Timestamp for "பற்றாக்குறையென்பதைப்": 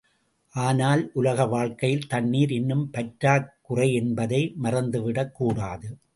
2.93-4.55